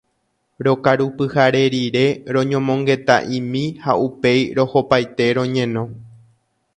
Rokarupyhare 0.67 1.61
rire 1.73 2.05
roñomongeta'imi 2.35 3.63
ha 3.83 3.93
upéi 4.07 4.41
rohopaite 4.57 5.25
roñeno. 5.39 5.83